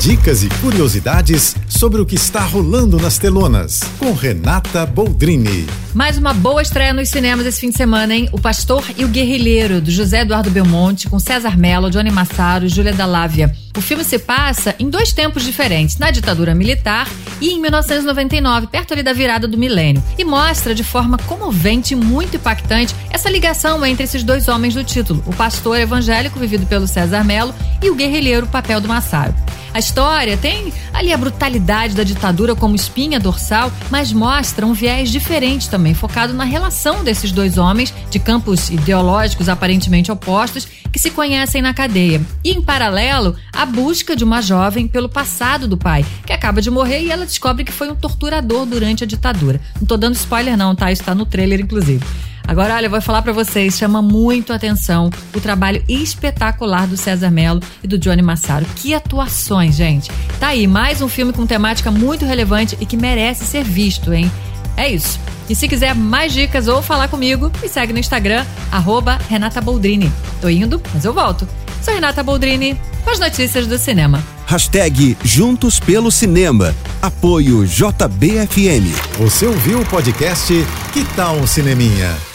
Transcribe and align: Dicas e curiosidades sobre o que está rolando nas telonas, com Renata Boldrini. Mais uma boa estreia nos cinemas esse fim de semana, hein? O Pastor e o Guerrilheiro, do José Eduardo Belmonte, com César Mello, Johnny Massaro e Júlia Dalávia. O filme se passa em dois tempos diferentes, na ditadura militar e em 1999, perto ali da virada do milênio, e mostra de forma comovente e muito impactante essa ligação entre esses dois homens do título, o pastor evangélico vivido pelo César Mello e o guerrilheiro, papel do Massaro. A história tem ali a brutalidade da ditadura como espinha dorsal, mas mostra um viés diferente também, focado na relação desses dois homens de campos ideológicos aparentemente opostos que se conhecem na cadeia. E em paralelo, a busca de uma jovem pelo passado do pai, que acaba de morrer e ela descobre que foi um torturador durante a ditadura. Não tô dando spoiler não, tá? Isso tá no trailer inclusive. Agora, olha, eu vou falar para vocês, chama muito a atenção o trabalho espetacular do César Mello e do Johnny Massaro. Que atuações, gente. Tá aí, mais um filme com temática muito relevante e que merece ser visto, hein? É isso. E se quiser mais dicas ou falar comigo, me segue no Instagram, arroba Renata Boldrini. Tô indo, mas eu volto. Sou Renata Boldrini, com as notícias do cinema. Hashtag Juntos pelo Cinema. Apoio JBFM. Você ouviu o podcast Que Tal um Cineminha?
Dicas 0.00 0.42
e 0.42 0.48
curiosidades 0.62 1.54
sobre 1.68 2.00
o 2.00 2.06
que 2.06 2.14
está 2.14 2.40
rolando 2.40 2.96
nas 2.96 3.18
telonas, 3.18 3.80
com 3.98 4.14
Renata 4.14 4.86
Boldrini. 4.86 5.66
Mais 5.92 6.16
uma 6.16 6.32
boa 6.32 6.62
estreia 6.62 6.94
nos 6.94 7.10
cinemas 7.10 7.44
esse 7.44 7.60
fim 7.60 7.68
de 7.68 7.76
semana, 7.76 8.14
hein? 8.14 8.26
O 8.32 8.40
Pastor 8.40 8.82
e 8.96 9.04
o 9.04 9.08
Guerrilheiro, 9.08 9.78
do 9.78 9.90
José 9.90 10.22
Eduardo 10.22 10.50
Belmonte, 10.50 11.06
com 11.06 11.18
César 11.18 11.54
Mello, 11.54 11.90
Johnny 11.90 12.10
Massaro 12.10 12.64
e 12.64 12.68
Júlia 12.70 12.94
Dalávia. 12.94 13.54
O 13.76 13.82
filme 13.82 14.02
se 14.02 14.18
passa 14.18 14.74
em 14.78 14.88
dois 14.88 15.12
tempos 15.12 15.44
diferentes, 15.44 15.98
na 15.98 16.10
ditadura 16.10 16.54
militar 16.54 17.06
e 17.38 17.50
em 17.50 17.60
1999, 17.60 18.68
perto 18.68 18.94
ali 18.94 19.02
da 19.02 19.12
virada 19.12 19.46
do 19.46 19.58
milênio, 19.58 20.02
e 20.16 20.24
mostra 20.24 20.74
de 20.74 20.82
forma 20.82 21.18
comovente 21.18 21.92
e 21.92 21.96
muito 21.96 22.38
impactante 22.38 22.94
essa 23.10 23.28
ligação 23.28 23.84
entre 23.84 24.04
esses 24.04 24.24
dois 24.24 24.48
homens 24.48 24.72
do 24.72 24.82
título, 24.82 25.22
o 25.26 25.34
pastor 25.34 25.78
evangélico 25.78 26.40
vivido 26.40 26.64
pelo 26.64 26.88
César 26.88 27.22
Mello 27.22 27.54
e 27.82 27.90
o 27.90 27.94
guerrilheiro, 27.94 28.46
papel 28.46 28.80
do 28.80 28.88
Massaro. 28.88 29.34
A 29.72 29.78
história 29.78 30.36
tem 30.36 30.72
ali 30.92 31.12
a 31.12 31.16
brutalidade 31.16 31.94
da 31.94 32.02
ditadura 32.02 32.56
como 32.56 32.74
espinha 32.74 33.20
dorsal, 33.20 33.72
mas 33.88 34.12
mostra 34.12 34.66
um 34.66 34.72
viés 34.72 35.10
diferente 35.10 35.70
também, 35.70 35.94
focado 35.94 36.34
na 36.34 36.44
relação 36.44 37.04
desses 37.04 37.30
dois 37.30 37.56
homens 37.56 37.94
de 38.10 38.18
campos 38.18 38.68
ideológicos 38.68 39.48
aparentemente 39.48 40.10
opostos 40.10 40.66
que 40.90 40.98
se 40.98 41.10
conhecem 41.10 41.62
na 41.62 41.72
cadeia. 41.72 42.20
E 42.42 42.50
em 42.50 42.60
paralelo, 42.60 43.36
a 43.52 43.64
busca 43.64 44.16
de 44.16 44.24
uma 44.24 44.42
jovem 44.42 44.88
pelo 44.88 45.08
passado 45.08 45.68
do 45.68 45.76
pai, 45.76 46.04
que 46.26 46.32
acaba 46.32 46.60
de 46.60 46.70
morrer 46.70 47.02
e 47.02 47.10
ela 47.10 47.24
descobre 47.24 47.64
que 47.64 47.72
foi 47.72 47.88
um 47.88 47.94
torturador 47.94 48.66
durante 48.66 49.04
a 49.04 49.06
ditadura. 49.06 49.60
Não 49.78 49.86
tô 49.86 49.96
dando 49.96 50.16
spoiler 50.16 50.56
não, 50.56 50.74
tá? 50.74 50.90
Isso 50.90 51.04
tá 51.04 51.14
no 51.14 51.24
trailer 51.24 51.60
inclusive. 51.60 52.04
Agora, 52.50 52.74
olha, 52.74 52.86
eu 52.86 52.90
vou 52.90 53.00
falar 53.00 53.22
para 53.22 53.32
vocês, 53.32 53.78
chama 53.78 54.02
muito 54.02 54.52
a 54.52 54.56
atenção 54.56 55.08
o 55.32 55.40
trabalho 55.40 55.84
espetacular 55.88 56.84
do 56.88 56.96
César 56.96 57.30
Mello 57.30 57.60
e 57.80 57.86
do 57.86 57.96
Johnny 57.96 58.22
Massaro. 58.22 58.66
Que 58.74 58.92
atuações, 58.92 59.76
gente. 59.76 60.10
Tá 60.40 60.48
aí, 60.48 60.66
mais 60.66 61.00
um 61.00 61.06
filme 61.06 61.32
com 61.32 61.46
temática 61.46 61.92
muito 61.92 62.24
relevante 62.24 62.76
e 62.80 62.84
que 62.84 62.96
merece 62.96 63.44
ser 63.44 63.62
visto, 63.62 64.12
hein? 64.12 64.28
É 64.76 64.88
isso. 64.88 65.20
E 65.48 65.54
se 65.54 65.68
quiser 65.68 65.94
mais 65.94 66.32
dicas 66.32 66.66
ou 66.66 66.82
falar 66.82 67.06
comigo, 67.06 67.52
me 67.62 67.68
segue 67.68 67.92
no 67.92 68.00
Instagram, 68.00 68.44
arroba 68.72 69.16
Renata 69.28 69.60
Boldrini. 69.60 70.12
Tô 70.40 70.48
indo, 70.48 70.82
mas 70.92 71.04
eu 71.04 71.14
volto. 71.14 71.46
Sou 71.80 71.94
Renata 71.94 72.20
Boldrini, 72.20 72.76
com 73.04 73.10
as 73.10 73.20
notícias 73.20 73.68
do 73.68 73.78
cinema. 73.78 74.20
Hashtag 74.46 75.16
Juntos 75.22 75.78
pelo 75.78 76.10
Cinema. 76.10 76.74
Apoio 77.00 77.64
JBFM. 77.64 78.90
Você 79.20 79.46
ouviu 79.46 79.82
o 79.82 79.86
podcast 79.86 80.52
Que 80.92 81.04
Tal 81.14 81.36
um 81.36 81.46
Cineminha? 81.46 82.29